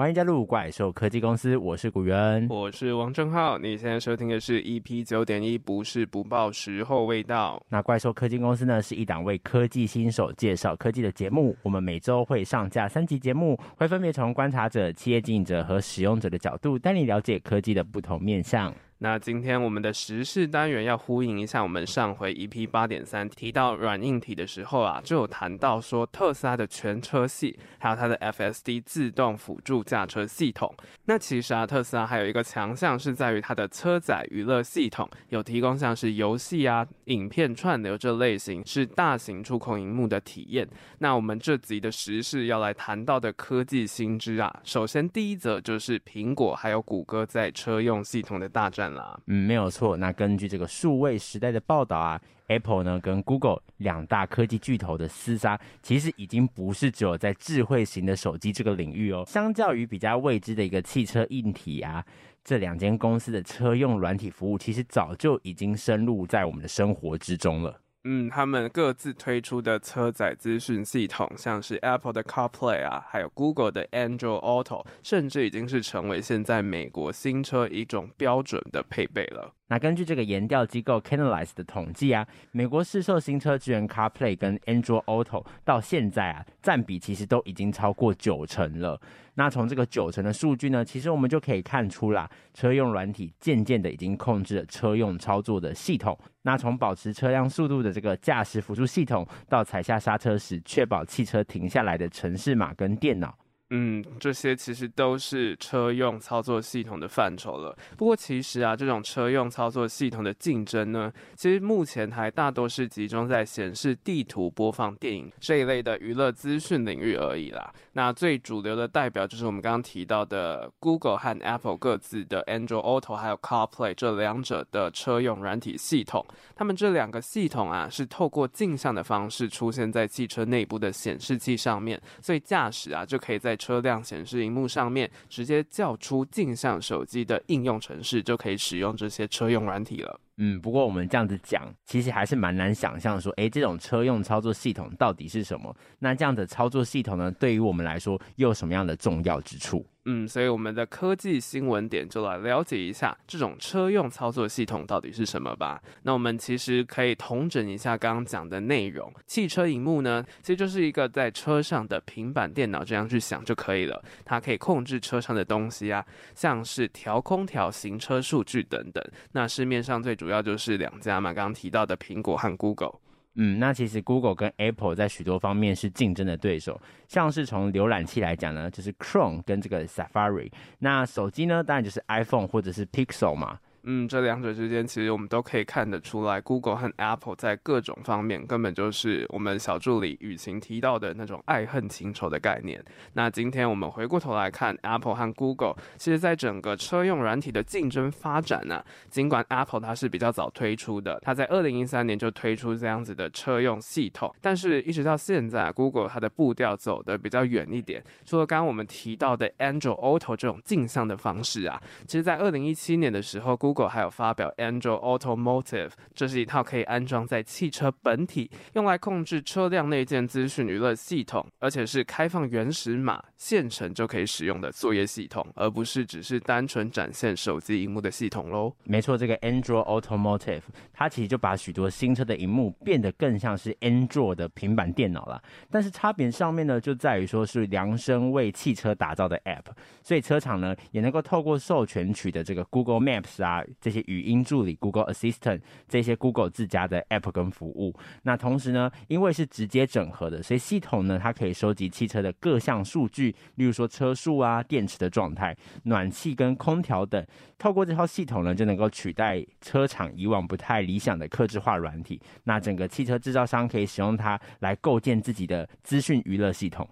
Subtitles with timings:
[0.00, 3.58] 欢迎加入怪兽科技公司，我是古元，我是王正浩。
[3.58, 7.62] 你现在收听的是 EP 九点一，不是不报，时候未到。
[7.68, 11.54] 那怪兽科技公司呢，是一档为科技新手介绍科技的节目。
[11.62, 18.74] 我们每周会上架三集节目，会分别从观察者、企业经营者和使用者的角度，带你了解科技的不同面向。
[19.02, 30.70] 那今天我们的时事单元要呼应一下我们上回 EP 八点三提到软硬体的时候啊，就有谈到说特斯拉的全车系，还有它的 FSD 自动辅助驾车系统。
[31.06, 40.68] 那其实啊，特斯拉还有一个强项是在于它的车载娱乐系统，有提供像是游戏啊、影片串流这类型是大型触控荧幕的体验。
[40.98, 48.89] 那我们这集的时事要来谈到的科技新知啊，首先第一则就是苹果还有谷歌在车用系统的大战。
[49.26, 49.96] 嗯，没有错。
[49.96, 59.24] 那根据这个数位时代的报道啊，Apple 呢跟 Google 两大科技巨头的厮杀，其实已经不是只有在智慧型的手机这个领域哦。
[59.26, 62.04] 相较于比较未知的一个汽车硬体啊，
[62.42, 67.80] 这两间公司的车用软体服务，其实早就已经深入在我们的生活之中了。
[68.04, 79.52] 嗯，他们各自推出的车载资讯系统，像是 Apple 的 CarPlay 啊，还有 Google 的 Android Auto，甚至已经是成为现在美国新车一种标准的配备了。
[79.70, 89.00] 那根据这个研调机构 Canalys 的统计啊，美国市售新车支援 CarPlay 跟 Android Auto 到现在啊，占比其实都已经超过九成了。
[89.34, 96.18] 那从这个九成的数据呢，其实我们就可以看出啦，车用软体渐渐的已经控制了车用操作的系统。
[96.42, 103.32] 那从保持车辆速度的这个驾驶辅助系统，到踩下刹车时确保汽车停下来的城市码跟电脑。
[103.70, 107.76] 嗯，这些其实都是车用操作系统的范畴了。
[107.96, 117.72] 不过，其实啊，这种车用操作系统的竞争呢，其实目前还大多是集中在显示地图、播放电影这一类的娱乐资讯领域而已啦。
[117.92, 126.26] 那最主流的代表就是我们刚刚提到的 Google 和 Apple 各自的 Android Auto 还有 CarPlay 这两者的车用软体系统。
[126.56, 140.18] 他们这两个系统啊，是透过镜像的方式出现在汽车内部的显示器上面，所以驾驶啊就可以在车辆显示荧幕上面直接叫出镜像手机的应用程式，就可以使用这些车用软体了。
[140.36, 145.74] 嗯，不过我们这样子讲，其实还是蛮难想象说，诶，这种车用操作系统到底是什么？
[145.98, 149.84] 那这样的操作系统呢，对于我们来说又有什么样的重要之处？
[150.06, 155.80] 嗯，所以我们的科技新闻点就来了解一下这种车用操作系统到底是什么吧。
[156.04, 159.12] 那我们其实可以统整一下刚刚讲的内容。
[159.26, 164.02] 汽车荧幕呢，其实就是一个在车上的平板电脑，这样去想就可以了。
[164.24, 166.04] 它可以控制车上的东西啊，
[166.34, 169.04] 像是调空调、行车数据等等。
[169.32, 173.00] 那市面上最主主要就是两家嘛，刚刚提到的苹果和 Google。
[173.34, 183.58] 嗯，那其实 Google 跟 Apple 在许多方面是竞争的对手，像是从浏览器来讲呢，就是 Chrome 跟这个 Safari，那手机呢，当然就是 iPhone 或者是 Pixel 嘛。
[183.84, 192.84] 嗯，这两者之间其实我们都可以看得出来，Google 和 Apple 在各种方面根本就是我们小助理雨晴提到的那种爱恨情仇的概念。
[193.14, 208.02] 那今天我们回过头来看 Apple 和 Google，其实在整个车用软体的竞争发展呢、尽管 Apple 它是比较早推出的，它在二零一三年就推出这样子的车用系统，但是一直到现在，Google 它的步调走得比较远一点。
[208.26, 228.74] 除了刚刚我们提到的 Android Auto 这种镜像的方式啊，其实在二零一七年的时候，Google Google 还有发表 Android Automotive，这是一套可以安装在汽车本体，用来控制车辆内建资讯娱乐系统，而且是开放原始码，现成就可以使用的作业系统，而不是只是单纯展现手机荧幕的系统喽。
[228.82, 235.40] 没错，这个 Android Automotive，它其实就把许多新车的荧幕变得更像是 Android 的平板电脑了。
[235.70, 239.66] 但是差别上面呢，就在于说是量身为汽车打造的 App，
[240.02, 243.59] 所以车厂呢也能够透过授权取得这个 Google Maps 啊。
[243.80, 257.24] 这些语音助理 Google Assistant 这些 Google 自家的 App 跟服务，那同时呢，因为是直接整合的，所以系统呢，它可以收集汽车的各项数据，例如说车速啊、电池的状态、暖气跟空调等。
[257.58, 262.20] 透过这套系统呢，就能够取代车厂以往不太理想的客制化软体。
[262.44, 266.88] 那整个汽车制造商可以使用它来构建自己的资讯娱乐系统。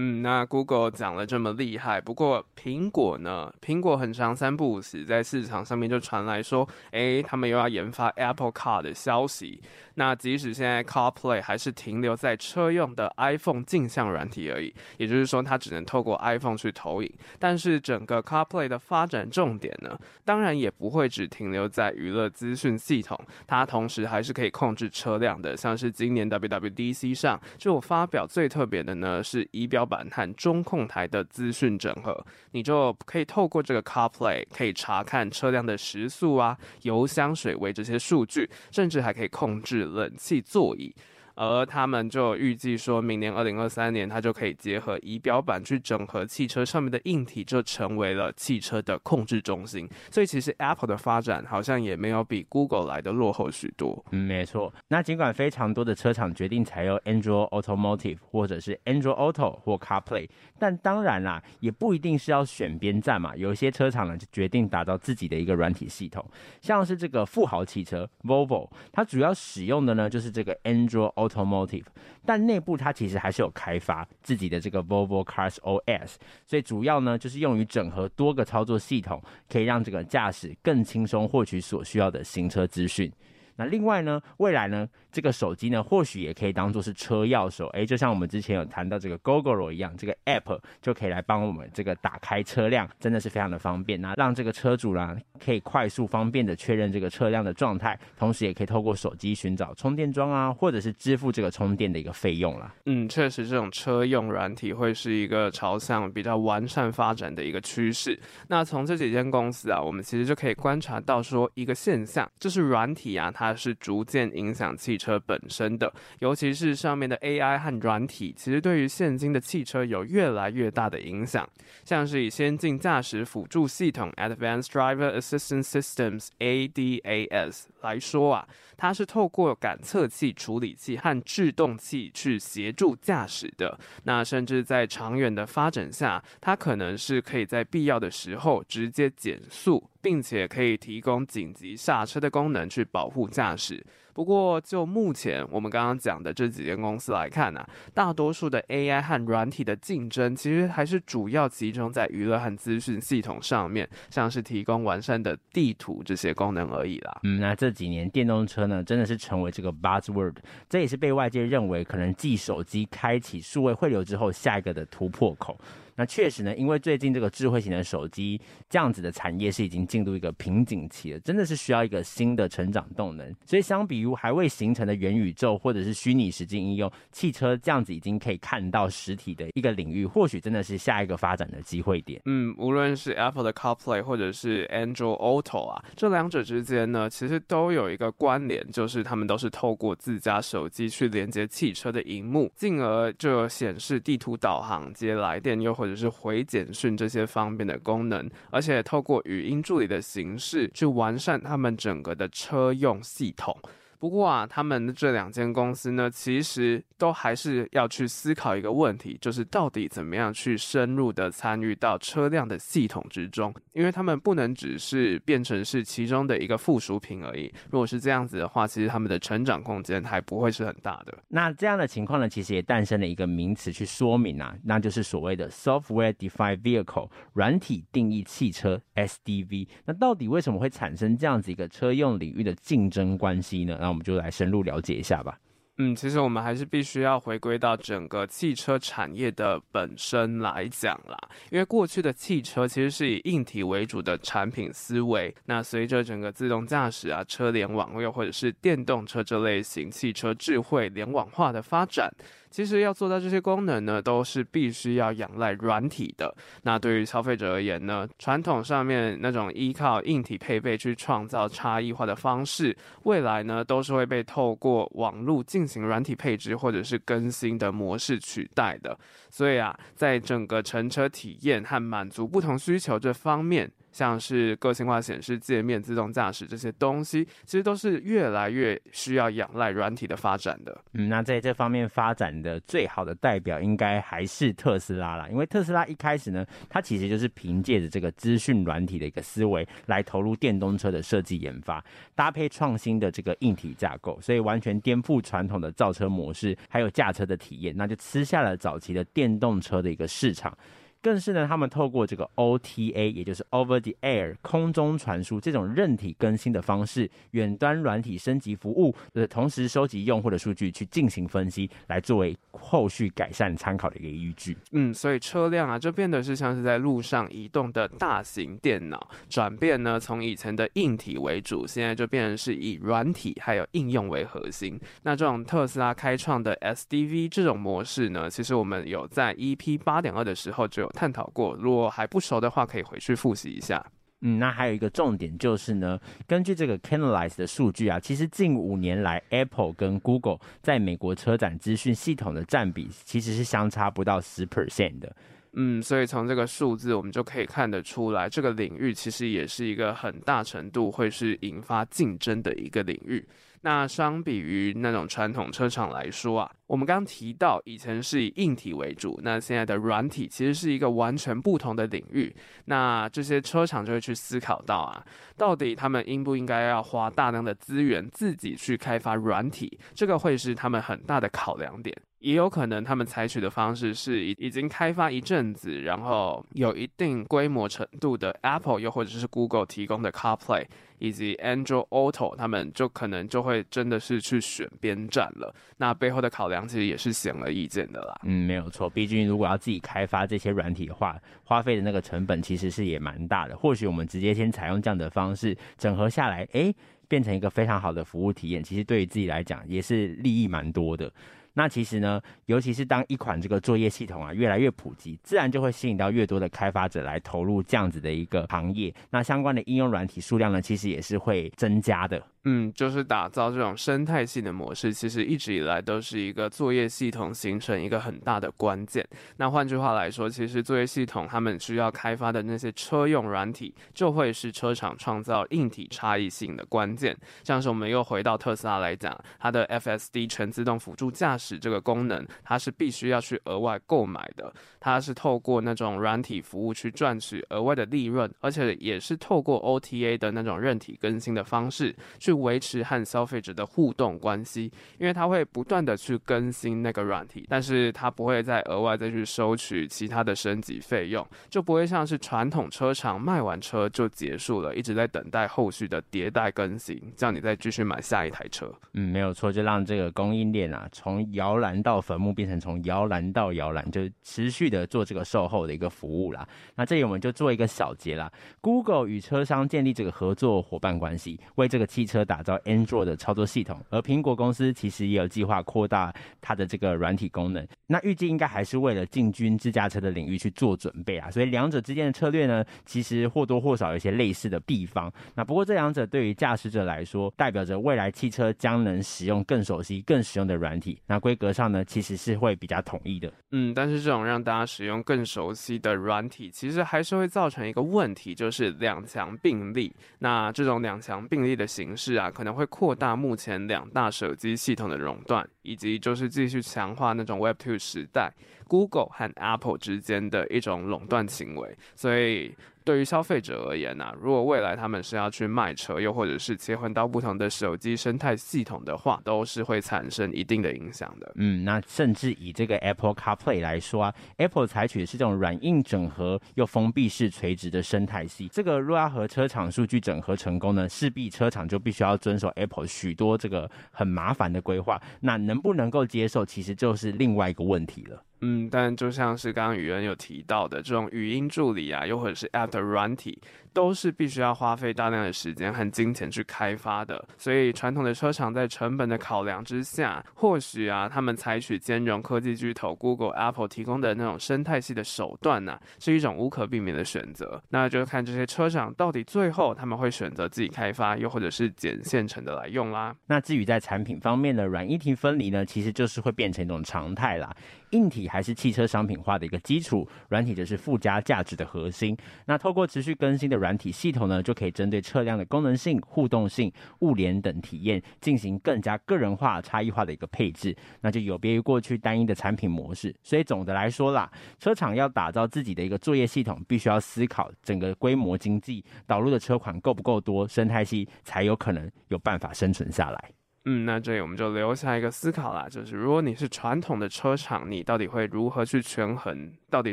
[0.00, 3.52] 嗯，那 Google 讲了这么厉害，不过苹果呢？
[3.60, 9.60] 苹果很长三不五时在市场上面就传来说，诶，他们又要研发 Apple Car 的消息。
[9.96, 17.12] 那即使现在 CarPlay 还是停留在车用的 iPhone 镜像软体而已，也就是说它只能透过 iPhone 去投影。
[17.40, 23.18] 但是整个 CarPlay 的发展重点呢，当然也不会只停留在娱乐资讯系统，
[23.48, 25.56] 它同时还是可以控制车辆的。
[25.56, 29.87] 像是今年 WWDC 上就发表最特别的呢，是仪表。
[29.88, 40.94] 板和中控台的资讯整合，你就可以透过这个 CarPlay 可以查看车辆的时速啊、油箱、水位这些数据，甚至还可以控制冷气座椅。
[41.38, 49.88] 而他们就预计说，明年二零二三年，它就可以结合仪表板去整合汽车上面的硬体，就成为了汽车的控制中心。
[50.10, 54.04] 所以其实 Apple 的发展好像也没有比 Google 来的落后许多。
[54.10, 54.74] 嗯，没错。
[54.88, 63.36] 那尽管非常多的车厂决定采用 Android Automotive 或者是 Android Auto 或 CarPlay，但当然啦，也不一定是要选边站嘛。
[63.36, 66.28] 有一些车厂呢就决定打造自己的一个软体系统，
[66.60, 71.84] 像是这个富豪汽车 Volvo，它主要使用的呢就是这个 Android Auto Automotive，
[72.24, 76.14] 但内部它其实还是有开发自己的这个 Volvo Cars OS，
[76.46, 83.12] 所以主要呢就是用于整合多个操作系统，可以让这个驾驶更轻松获取所需要的行车资讯。
[83.58, 94.00] 那另外呢，未来呢，这个手机呢，或许也可以当做是车钥匙，诶，就像我们之前有谈到这个 Gogoro 一样，这个 App 就可以来帮我们这个打开车辆，真的是非常的方便。
[94.00, 102.72] 那让这个车主呢，可以快速方便的确认这个车辆的状态，同时也可以透过手机寻找充电桩啊，或者是支付这个充电的一个费用啦。
[102.86, 108.18] 嗯，确实，这种车用软体会是一个朝向比较完善发展的一个趋势。
[108.46, 121.48] 那从这几间公司啊，我们其实就可以观察到说一个现象，就是软体啊，它它是逐渐影响汽车本身的，尤其是上面的 AI 和软体，其实对于现今的汽车有越来越大的影响。
[121.82, 128.46] 像是以先进驾驶辅助系统 （Advanced Driver Assistance Systems，ADAS） 来说啊，
[128.76, 133.78] 它是透过感测器、处理器和制动器去协助驾驶的。
[134.04, 139.88] 那甚至在长远的发展下，它可能是可以在必要的时候直接减速。
[140.08, 143.84] 并且可以提供紧急刹车的功能，去保护驾驶。
[144.14, 157.20] 不过，就目前我们刚刚讲的这几间公司来看呢、啊，大多数的 AI 和软体的竞争，其实还是主要集中在娱乐和资讯系统上面，像是提供完善的地图这些功能而已啦。
[157.24, 160.36] 嗯，那这几年电动车呢，真的是成为这个 buzzword，
[160.70, 165.60] 这也是被外界认为可能继手机开启数位汇流之后下一个的突破口。
[165.98, 168.40] 那确实呢，因为最近这个智慧型的手机
[168.70, 173.34] 这样子的产业是已经进入一个瓶颈期了，真的是需要一个新的成长动能。
[173.44, 182.22] 所以相比于还未形成的元宇宙或者是虚拟实境应用，汽车这样子已经可以看到实体的一个领域，或许真的是下一个发展的机会点。
[182.26, 203.56] 嗯，无论是 Apple 的 CarPlay 或者是 Android Auto 啊，这两者之间呢，其实都有一个关联，就是他们都是透过自家手机去连接汽车的荧幕，进而就显示地图导航、接来电，又或只是回简讯这些方便的功能，而且透过语音助理的形式去完善他们整个的车用系统。
[203.98, 217.52] 不过啊，他们这两间公司呢，其实都还是要去思考一个问题，就是到底怎么样去深入的参与到车辆的系统之中，因为他们不能只是变成是其中的一个附属品而已。
[217.70, 221.18] 如果是这样子的话，其实他们的成长空间还不会是很大的。
[221.28, 229.66] 那这样的情况呢，其实也诞生了一个名词去说明啊，那就是所谓的 Software Defined Vehicle 软体定义汽车 SDV。
[229.86, 233.76] 那到底为什么会产生这样子一个车用领域的竞争关系呢？
[233.88, 235.38] 那我们就来深入了解一下吧。
[235.78, 241.16] 嗯，其实我们还是必须要回归到整个汽车产业的本身来讲啦，
[241.50, 245.34] 因为过去的汽车其实是以硬体为主的产品思维。
[245.46, 252.12] 那随着整个自动驾驶啊、车联网又或者是电动车这类型汽车智慧联网化的发展。
[252.50, 256.34] 其实要做到这些功能呢，都是必须要仰赖软体的。
[256.62, 268.98] 那对于消费者而言呢，传统上面那种依靠硬体配备去创造差异化的方式，未来呢都是会被透过网络进行软体配置或者是更新的模式取代的。
[269.30, 280.78] 所以啊，在整个乘车体验和满足不同需求这方面，像是个性化显示界面、自动驾驶这些东西，其实都是越来越需要仰赖软体的发展的。
[280.92, 285.28] 嗯，那在这方面发展的最好的代表，应该还是特斯拉啦。
[285.28, 300.56] 因为特斯拉一开始呢，它其实就是凭借着这个资讯软体的一个思维，来投入电动车的设计研发，搭配创新的这个硬体架构，所以完全颠覆传统的造车模式，还有驾车的体验，那就吃下了早期的电动车的一个市场。
[301.00, 314.56] 更是呢，他们透过这个 OTA，也就是 Over the Air 空中传输这种韧体更新的方式，远端软体升级服务的同时收集用户的数据去进行分析，来作为后续改善参考的一个依据。
[314.72, 324.78] 嗯，所以车辆啊，就变得是像是在路上移动的大型电脑，转变呢，从以前的硬体为主，现在就变成是以软体还有应用为核心。
[325.02, 333.84] 那这种特斯拉开创的 SDV 这种模式呢，其实我们有在 EP 八点二的时候就探讨过，如果还不熟的话，可以回去复习一下。
[334.20, 345.14] 嗯，那还有一个重点就是呢，根据这个 Canalize 的数据啊，其实近五年来，Apple 跟 Google 在美国车展资讯系统的占比其实是相差不到十 percent 的。
[345.60, 353.26] 嗯，所以从这个数字我们就可以看得出来，这个领域其实也是一个很大程度会是引发竞争的一个领域。
[353.62, 362.32] 那相比于那种传统车厂来说啊，我们刚刚提到以前是以硬体为主，那现在的软体其实是一个完全不同的领域。
[362.66, 365.04] 那这些车厂就会去思考到啊，
[365.36, 371.92] 到底他们应不应该要花大量的资源自己去开发软体，这个会是他们很大的考量点。
[372.20, 380.64] 也有可能他们采取的方式是已已经开发一阵子，然后有一定规模程度的 Apple 又或者是 Google 提供的 CarPlay
[380.98, 385.54] 以及 Android Auto，他们就可能就会真的是去选边站了。
[385.76, 388.20] 那背后的考量其实也是显而易见的啦。
[388.24, 388.90] 嗯，没有错。
[388.90, 393.56] 毕竟如果要自己开发这些软体的话，花费的那个成本其实是也蛮大的。
[393.56, 396.74] 或许我们直接先采用这样的方式整合下来，诶，
[397.06, 401.12] 变成一个非常好的服务体验，其实对于自己来讲也是利益蛮多的。
[401.58, 408.94] 那其实呢，尤其是当一款这个作业系统啊越来越普及，自然就会吸引到越多的开发者来投入这样子的一个行业。
[409.10, 412.22] 那相关的应用软体数量呢，其实也是会增加的。
[412.44, 419.06] 嗯，就是打造这种生态系的模式，其实一直以来都是一个作业系统形成一个很大的关键。
[419.36, 427.14] 那换句话来说，其实作业系统他们需要开发的那些车用软体，就会是车厂创造硬体差异性的关键。
[427.42, 442.32] 像是我们又回到特斯拉来讲，它的 FSD 全自动辅助驾驶这个功能，它是必须要去额外购买的，它是透过那种软体服务去赚取额外的利润，而且也是透过 OTA 的那种韧体更新的方式去。
[442.38, 458.72] 维持和消费者的互动关系，因为它会不断的去更新那个软体，但是它不会再额外再去收取其他的升级费用，就不会像是传统车厂卖完车就结束了，一直在等待后续的迭代更新，叫你再继续买下一台车。
[458.94, 466.46] 嗯，没有错，就让这个供应链啊，从摇篮到坟墓变成从摇篮到摇篮，就持续的做这个售后的一个服务啦。
[466.74, 468.30] 那这里我们就做一个小结啦
[468.60, 477.66] ，Google 与车商建立这个合作伙伴关系，为这个汽车打造 Android 的操作系统，而苹果公司其实也有计划扩大它的这个软体功能。
[477.86, 481.30] 那预计应该还是为了进军自驾车的领域去做准备啊。
[481.30, 485.12] 所以两者之间的策略呢，其实或多或少有一些类似的地方。
[485.34, 490.98] 那不过这两者对于驾驶者来说，代表着未来汽车将能使用更熟悉、更实用的软体。
[491.06, 493.32] 那规格上呢，其实是会比较统一的。
[493.52, 499.94] 嗯，但是这种让大家使用更熟悉的软体，其实还是会造成一个问题，就是两强并立。
[500.18, 508.32] 那这种两强并立的形式啊，可能会扩大目前两大手机系统的垄断，以及就是继续强化那种 Web Two 时代
[508.68, 512.54] Google 和 Apple 之间的一种垄断行为，所以。
[512.84, 521.30] 对于消费者而言呢、如果未来他们是要去卖车，又或者是切换到不同的手机生态系统的话，都是会产生一定的影响的。
[521.34, 528.48] 嗯，那甚至以这个 Apple CarPlay 来说啊，Apple 采取的是这种软硬整合又封闭式垂直的生态系。
[528.48, 534.98] 这个若要和车厂数据整合成功呢，势必车厂就必须要遵守 Apple 许多这个很麻烦的规划。
[535.20, 538.24] 那能不能够接受，其实就是另外一个问题了。
[538.40, 543.38] 嗯，但就像是刚刚雨恩有提到的，这种语音助理啊，又或者是 App 的软体，
[543.72, 547.24] 都是必须要花费大量的时间和金钱去开发的。
[547.36, 557.62] 所以传统的车厂在成本的考量之下，或许啊，他们采取兼容科技巨头 Google、Apple 提供的那种生态系的手段呢、是一种无可避免的选择。
[557.68, 563.14] 那就看这些车厂到底最后他们会选择自己开发，又或者是捡现成的来用啦。
[563.26, 567.54] 那至于在产品方面的软硬体分离呢，其实就是会变成一种常态啦。
[567.90, 572.16] 硬体还是汽车商品化的一个基础，软体则是附加价值的核心。
[572.44, 580.74] 那透过持续更新的软体系统呢，就可以针对车辆的功能性、互动性、物联等体验，进行更加个人化、差异化的一个配置。
[581.00, 583.14] 那就有别于过去单一的产品模式。
[583.22, 593.30] 所以总的来说啦，车厂要打造自己的一个作业系统，必须要思考整个规模经济，导入的车款够不够多，生态系才有可能有办法生存下来。
[593.70, 599.52] 嗯，那这里我们就留下一个思考啦，就是如果你是传统的车厂，你到底会如何去权衡？
[599.68, 599.92] 到底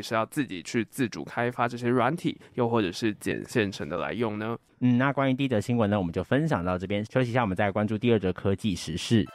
[0.00, 4.56] 是要自己去自主开发这些软体，又或者是捡现成的来用呢？
[4.80, 9.26] 嗯，那关于第一则新闻呢，我们就分享到这边，休息一下，我们再关注第二则科技时事。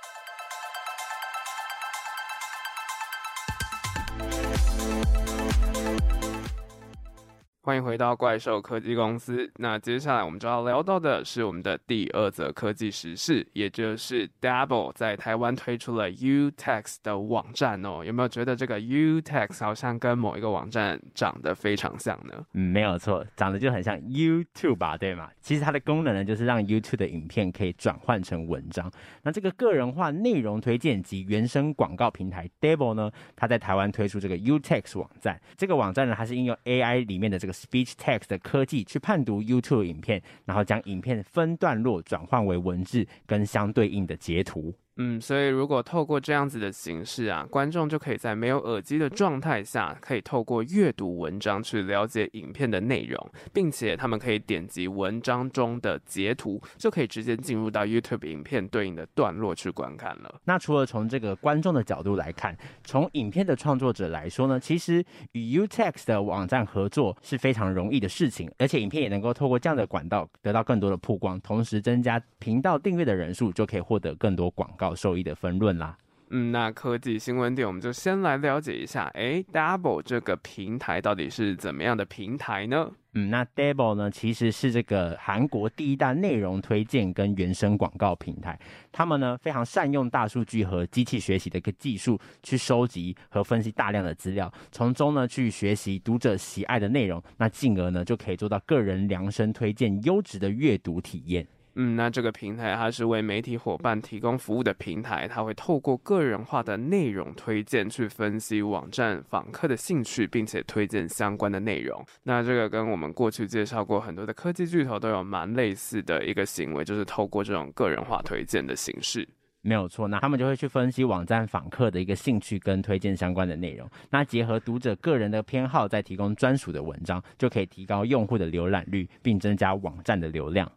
[7.72, 9.50] 欢迎回到怪兽科技公司。
[9.56, 18.04] 那接下来我们就要聊到的是我们的第二则科技时事，也就是 Double 在台湾推出了 UText 的网站哦。
[18.04, 22.46] 有没有觉得这个 UText 好像跟某一个网站长得非常像呢？
[22.56, 25.30] 嗯，没有错，长得就很像 YouTube 吧，对吗？
[25.40, 28.92] 其实它的功能呢，就是让 YouTube 的影片可以转换成文章。
[29.24, 35.40] 那这个个人化内容推荐及原生广告平台 Double 呢，它在台湾推出这个 UText 网站。
[35.56, 37.54] 这个网站呢，它是应用 AI 里面的这个。
[37.62, 44.74] Speech text 的科技去判读 YouTube 影片，然后将影片分段落转换为文字跟相对应的截图。
[45.04, 60.40] 嗯，所以如果透过这样子的形式啊，观众就可以在没有耳机的状态下，可以透过阅读文章去了解影片的内容，并且他们可以点击文章中的截图，就可以直接进入到 YouTube 影片对应的段落去观看了。
[60.44, 74.91] 那除了从这个观众的角度来看，从影片的创作者来说呢，其实与 UText 的网站合作是非常容易的事情，而且影片也能够透过这样的管道得到更多的曝光，同时增加频道订阅的人数，就可以获得更多广告。
[74.96, 75.98] 受益的分润啦。
[76.34, 82.90] 嗯，那科技新闻点，我们就先来了解一下，诶，Double 这个平台到底是怎么样的平台呢？
[83.16, 88.58] 嗯，那 Double 呢，其实是这个韩国第一大内容推荐跟原生广告平台。
[88.94, 101.46] 他们呢，非常善用大数据和机器学习的一个技术，去收集和分析大量的资料，从中呢去学习读者喜爱的内容，那进而呢就可以做到个人量身推荐优质的阅读体验。
[101.76, 112.06] 嗯，那这个平台它是为媒体伙伴提供服务的平台，它会透过个人化的内容推荐去分析网站访客的兴趣，并且推荐相关的内容。
[112.24, 119.28] 那这个跟我们过去介绍过很多的科技巨头都有蛮类似的一个行为，就是透过这种个人化推荐的形式。
[119.64, 130.70] 没有错，那他们就会去分析网站访客的一个兴趣跟推荐相关的内容，那结合读者个人的偏好，再提供专属的文章，就可以提高用户的浏览率，并增加网站的流量。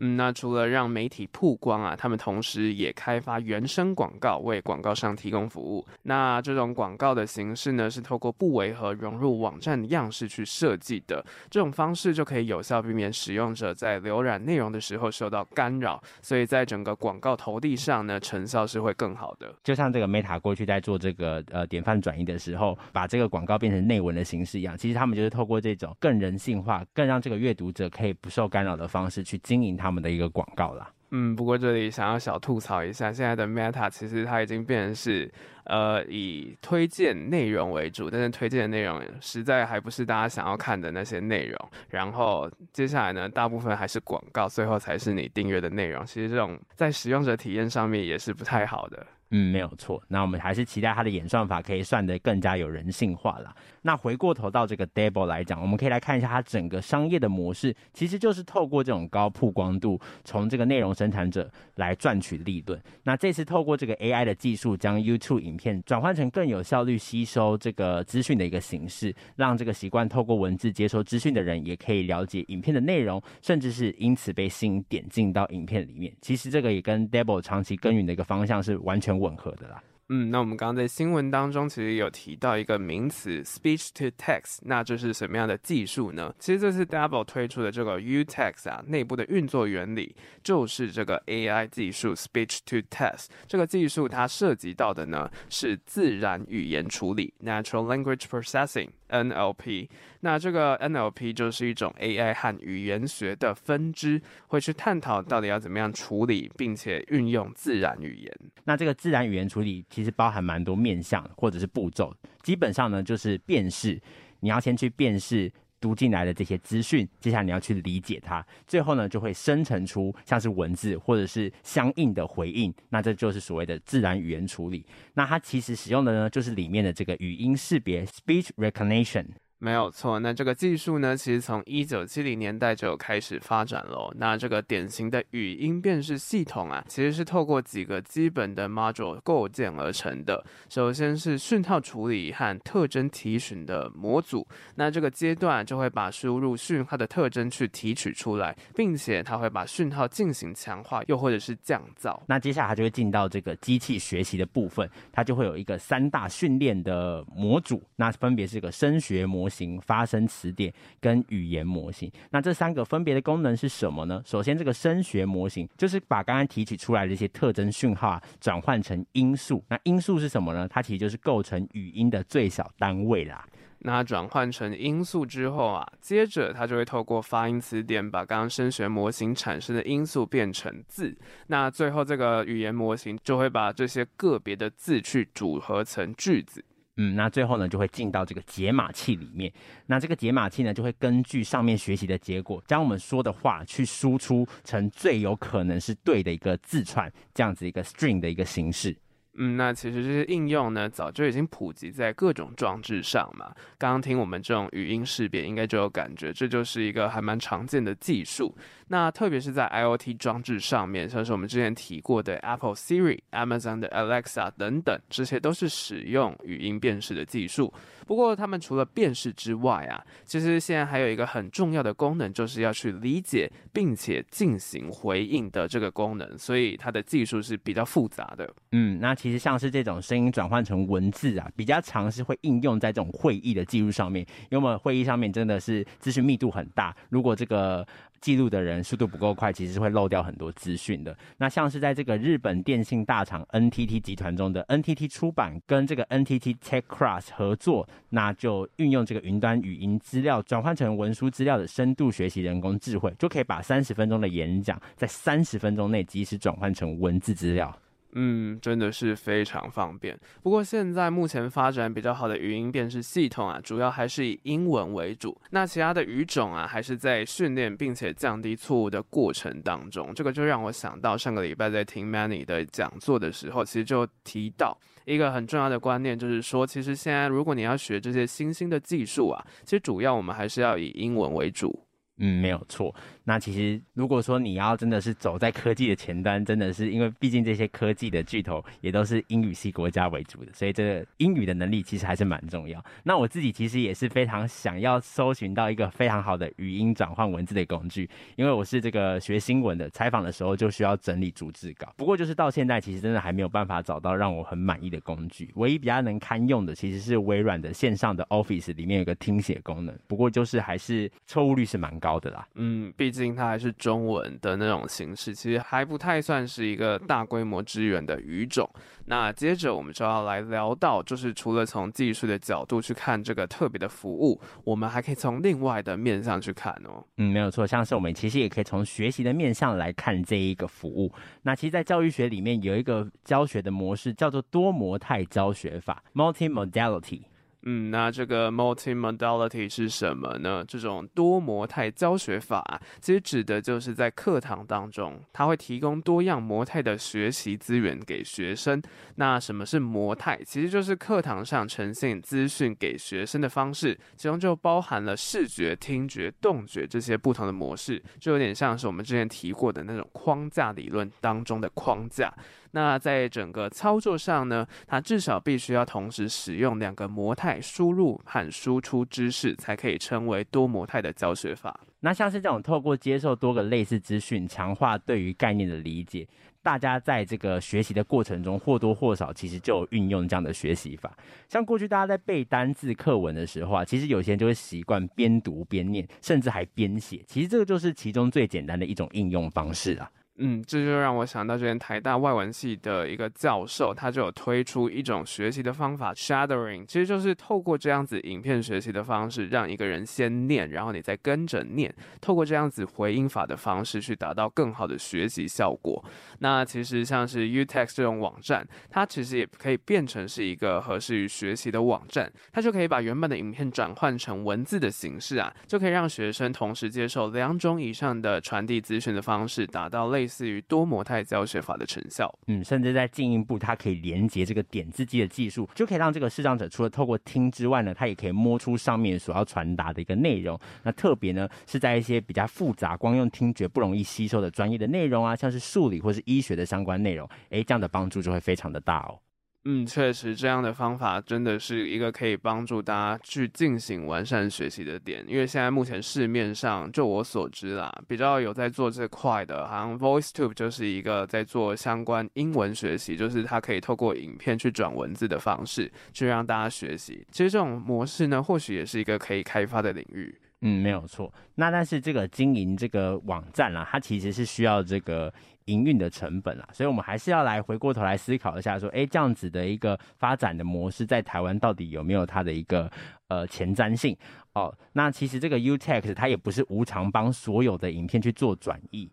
[0.00, 5.86] 嗯，那除了让媒体曝光啊，他们同时也开发原生广告，为广告商提供服务。
[6.02, 11.24] 那这种广告的形式呢，是透过不违和融入网站的样式去设计的。
[11.50, 19.54] 这种方式就可以有效避免使用者在浏览内容的时候受到干扰，所以在整个广告投递上呢，成效是会更好的。
[19.62, 35.32] 就像这个 Meta 过去在做这个呃典范转移的时候，把这个广告变成内文的形式一样，其实他们就是透过这种更人性化、更让这个阅读者可以不受干扰的方式去经营他们的一个广告啦，嗯，不过这里想要小吐槽一下，现在的 Meta 其实它已经变成是，
[35.64, 41.70] 呃，以推荐内容为主，但是推荐的内容实在还不是大家想要看的那些内容。
[41.88, 46.06] 然后接下来呢，大部分还是广告，最后才是你订阅的内容。
[46.06, 49.04] 其实这种在使用者体验上面也是不太好的。
[49.32, 50.02] 嗯，没有错。
[50.08, 53.54] 那我们还是期待它的演算法可以算得更加有人性化啦。
[53.82, 62.80] 那回过头到这个 Dabble 来讲，我们可以来看一下它整个商业的模式，其实就是透过这种高曝光度，从这个内容生产者来赚取利润。
[63.04, 76.12] 那这次透过这个 AI 的技术，将 YouTube 影片转换成更有效率吸收这个资讯的一个形式，让这个习惯透过文字接收资讯的人，也可以了解影片的内容，甚至是因此被吸引点进到影片里面。
[76.20, 79.82] 其实这个也跟 Dabble 长期耕耘的一个方向是完全吻合的啦。
[80.12, 86.34] 嗯，那我们刚刚在新闻当中其实有提到一个名词 speech to text，那这是什么样的技术呢？
[86.40, 93.26] 其实这是 Dabble 推出的这个 UText 啊，内部的运作原理就是这个 AI 技术 speech to text。
[93.46, 99.88] 这个技术它涉及到的呢是自然语言处理 （natural language processing, NLP）。
[100.22, 108.38] 那这个 NLP 就是一种 AI 和语言学的分支，会去探讨到底要怎么样处理，并且运用自然语言。
[108.64, 112.10] 那这个自然语言处理其实包含蛮多面向或者是步骤，
[112.42, 114.00] 基本上呢就是辨识，
[114.40, 124.86] 你要先去辨识读进来的这些资讯，接下来你要去理解它，最后呢就会生成出像是文字或者是相应的回应，那这就是所谓的自然语言处理。
[125.12, 129.26] 那它其实使用的呢就是里面的这个语音识别 （speech recognition）。
[129.62, 134.10] 没有错，那这个技术呢，其实从一九七零年代就开始发展喽。
[134.16, 140.42] 那这个典型的语音辨识系统啊，其实是透过几个基本的 module 构建而成的。
[140.70, 152.18] 首先是讯号处理和特征提取的模组，那这个阶段就会把输入讯号的特征去提取出来，并且它会把讯号进行强化，又或者是降噪。
[152.26, 162.10] 那接下来它就会进到这个机器学习的部分，它就会有一个三大训练的模组，那分别是个声学模型、发声词典跟语言模型。
[162.30, 164.22] 那这三个分别的功能是什么呢？
[164.24, 169.62] 首先，这个声学模型就是把刚刚提取出来的这些特征讯号啊，转换成音素。
[169.68, 170.68] 那音素是什么呢？
[170.68, 173.44] 它其实就是构成语音的最小单位啦。
[173.82, 181.16] 那转换成音素之后啊，接着它就会透过发音词典把刚刚声学模型产生的音素变成字。
[181.46, 186.62] 那最后这个语言模型就会把这些个别的字去组合成句子。
[186.96, 189.50] 嗯，那最后呢，就会进到这个解码器里面。
[189.86, 198.94] 那这个解码器呢，就会根据上面学习的结果，将我们说的话去输出成最有可能是对的一个字串，这样子一个 string 的一个形式。
[199.42, 203.50] 嗯，那其实这些应用呢，早就已经普及在各种装置上嘛。
[203.78, 208.54] 刚刚听我们这种语音识别，应该就有感觉，这就是一个还蛮常见的技术。
[208.88, 217.72] 那特别是在 IoT 装置上面，像是我们之前提过的 Apple Siri、Amazon 的 Alexa 等等，这些都是使用语音辨识的技术。
[218.06, 226.38] 不过，他们除了辨识之外啊，其实现在还有一个很重要的功能，就是要去理解并且进行回应的这个功能。
[226.38, 228.52] 所以，它的技术是比较复杂的。
[228.72, 237.86] 嗯，那其实像是这种声音转换成文字啊，比较常是会应用在这种会议的记录上面，因为我们会议上面真的是资讯密度很大，如果这个
[238.20, 241.16] 记录的人速度不够快，其实是会漏掉很多资讯的。
[241.38, 257.74] 那像是在这个日本电信大厂 NTT 集团中的 NTT 出版跟这个 NTT Tech Cross 合作，那就运用这个云端语音资料转换成文书资料的深度学习人工智慧，就可以把三十分钟的演讲在三十分钟内及时转换成文字资料。
[258.14, 260.18] 嗯，真的是非常方便。
[260.42, 265.40] 不过现在目前发展比较好的语音辨识系统啊，主要还是以英文为主。
[265.50, 270.12] 那其他的语种啊，还是在训练并且降低错误的过程当中。
[270.14, 281.86] 这个就让我想到上个礼拜在听 Many 的讲座的时候，其实就提到一个很重要的观念，就是说，其实现在如果你要学这些新兴的技术啊，其实主要我们还是要以英文为主。
[282.20, 282.94] 嗯，没有错。
[283.24, 292.82] 那其实，如果说你要真的是走在科技的前端，真的是因为毕竟这些科技的巨头也都是英语系国家为主的，所以这个英语的能力其实还是蛮重要。
[293.04, 301.92] 那我自己其实也是非常想要搜寻到一个非常好的语音转换文字的工具，因为我是这个学新闻的，采访的时候就需要整理逐字稿。
[301.96, 305.50] 不过就是到现在，其实真的还没有办法找到让我很满意的工具。
[305.54, 312.48] 唯一比较能堪用的，其实是微软的线上的 Office 里面有个听写功能，不过就是还是错误率是蛮高的啦。
[312.54, 318.68] 嗯，毕竟它还是中文的那种形式，其实还不太算是一个大规模支援的语种。
[319.06, 327.04] 那接着我们就要来聊到，就是除了从技术的角度去看这个特别的服务，我们还可以从另外的面向去看哦。
[327.16, 331.12] 嗯，没有错，像是我们其实也可以从学习的面向来看这一个服务。
[331.42, 337.22] 那其实，在教育学里面有一个教学的模式，叫做多模态教学法 （multimodality）。
[337.62, 340.64] 嗯，那这个 multimodality 是什么呢？
[340.66, 348.80] 这种多模态教学法，其实指的就是在课堂当中，它会提供多样模态的学习资源给学生。
[349.16, 350.40] 那什么是模态？
[350.44, 362.32] 其实就是课堂上呈现资讯给学生的方式，其中就包含了视觉、听觉、动觉这些不同的模式，就有点像是我们之前提过的那种框架理论当中的框架。
[362.72, 371.80] 那在整个操作上呢，它至少必须要同时使用两个模态输入和输出知识，才可以称为多模态的教学法。
[372.00, 376.26] 那像是这种透过接受多个类似资讯，强化对于概念的理解，
[376.62, 381.14] 大家在这个学习的过程中或多或少其实就有运用这样的学习法。
[381.48, 387.22] 像过去大家在背单字课文的时候啊，其实有些人就会习惯边读边念，甚至还边写。
[387.26, 390.10] 其实这个就是其中最简单的一种应用方式啊。
[390.42, 406.02] 嗯，这就让我想到，之前台大外文系的一个教授，他就有推出一种学习的方法，shadowing，其实就是透过这样子影片学习的方式，让一个人先念，然后你再跟着念，透过这样子回音法的方式去达到更好的学习效果。
[406.38, 422.32] 那其实像是 UText 这种网站，它其实也可以变成是一个合适于学习的网站，它就可以把原本的影片转换成文字的形式啊，就可以让学生同时接受两种以上的传递资讯的方式，达到类似于多模态教学法的成效。
[422.46, 430.58] 嗯，甚至在进一步，它可以连接这个点字机的技术，就可以让这个视障者除了透过听之外呢，他也可以摸出上面所要传达的一个内容。
[430.84, 439.18] 那特别呢是在一些比较复杂、光用听觉不容易吸收的专业的内容啊，像是数理或是医学的相关内容，诶，这样的帮助就会非常的大哦。
[439.66, 445.22] 嗯，确实，这样的方法真的是一个可以帮助大家去进行完善学习的点。
[445.28, 457.26] 因为现在目前市面上，就我所知啦，比较有在做这块的，好像 VoiceTube 就是一个在做相关英文学习，就是它可以透过影片去转文字的方式，去让大家学习。
[457.30, 460.34] 其实这种模式呢，或许也是一个可以开发的领域。
[460.62, 461.32] 嗯，没有错。
[461.54, 465.32] 那但是这个经营这个网站啦，它其实是需要这个。
[465.66, 472.90] 营运的成本啊，所以我们还是要来回过头来思考一下，说，哎，这样子的一个发展的模式，在台湾到底有没有它的一个
[473.28, 474.16] 呃前瞻性？
[474.54, 479.08] 哦，那其实这个 U-Tex 它也不是无偿帮所有的影片去做转译。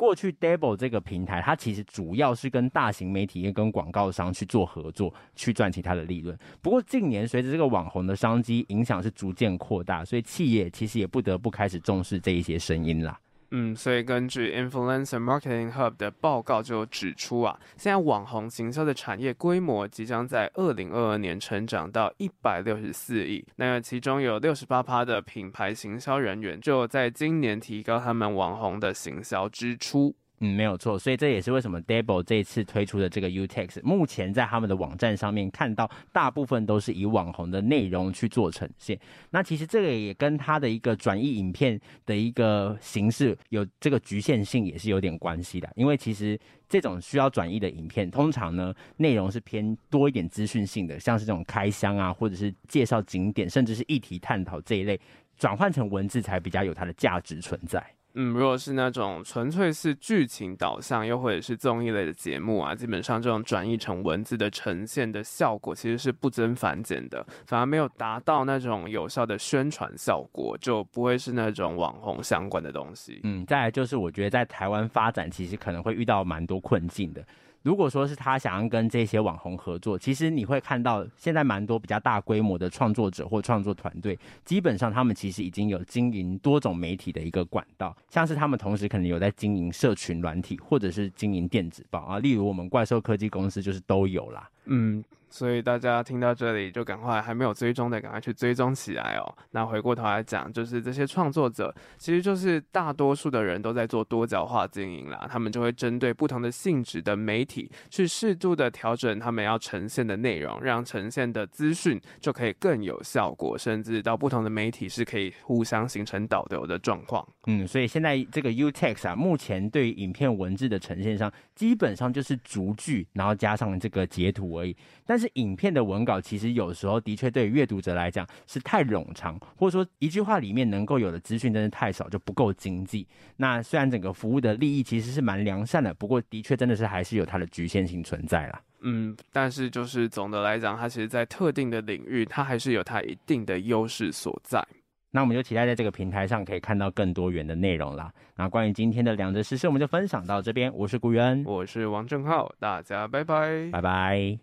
[0.00, 6.34] 过去 d e b l e 这个平台，它其实主要是跟大型媒体业跟广告商去做合作，去赚取它的利润。
[6.62, 13.20] 不过近年随着这个网红的商机影响是逐渐扩大，所以企业其实也不得不开始重视这一些声音啦。
[13.52, 30.14] 嗯，所以根据 Influencer Marketing Hub 的报告就指出啊，现在网红行销的产业规模即将在二零二二年成长到一百六十四亿，那其中有六十八趴的品牌行销人员就在今年提高他们网红的行销支出。
[30.42, 38.98] 嗯，没有错，所以这也是为什么 Dable 这一次推出的这个 Utex，目前在他们的网站上面看到，大部分都是以网红的内容去做呈现。
[39.28, 45.70] 那其实这个也跟他的一个转译影片的一个形式有这个局限性，也是有点关系的。
[45.76, 54.98] 因为其实这种需要转译的影片，通常呢内容是偏多一点资讯性的，像是这种开箱啊，或者是介绍景点，甚至是议题探讨这一类，
[55.36, 57.84] 转换成文字才比较有它的价值存在。
[58.14, 73.20] 嗯，如果是那种纯粹是剧情导向，又或者是综艺类的节目啊，基本上这种转译成文字的呈现的效果其实是不增反减的，反而没有达到那种有效的宣传效果，就不会是那种网红相关的东西。
[73.22, 77.24] 嗯，再来就是我觉得在台湾发展，其实可能会遇到蛮多困境的。
[77.62, 94.48] 如果说是他想要跟这些网红合作，其实你会看到现在蛮多比较大规模的创作者或创作团队，基本上他们其实已经有经营多种媒体的一个管道，像是他们同时可能有在经营社群软体，或者是经营电子报啊，例如我们怪兽科技公司就是都有啦。
[94.64, 95.04] 嗯。
[95.30, 99.34] 所以大家听到这里就赶快还没有追踪的赶快去追踪起来哦。
[99.52, 105.26] 那回过头来讲，就是这些创作者其实就是大多数的人都在做多角化经营啦。
[105.30, 117.26] 他们就会针对不同的性质的媒体去适度的调整他们要呈现的内容，让呈现的资讯就可以更有效果，甚至到不同的媒体是可以互相形成导流的状况。
[117.46, 124.76] 嗯，所以现在这个 UTExt 啊，目前对影片文字的呈现上，基本上就是逐句，然后加上这个截图而已。
[125.06, 133.06] 但是影片的文稿其实有时候的确对于阅读者来讲是太冗长，或者说一句话里面能够有的资讯真的太少，就不够经济。
[133.36, 138.60] 那虽然整个服务的利益其实是蛮良善的，不过的确真的是还是有它的局限性存在啦。
[138.82, 144.66] 嗯，但是就是总的来讲，它其实在特定的领域，它还是有它一定的优势所在。
[145.12, 148.12] 那我们就期待在这个平台上可以看到更多元的内容啦。
[148.36, 150.72] 那关于今天的两则实事，我们就分享到这边。
[150.72, 154.40] 我是古元，我是王正浩，大家拜拜，拜拜。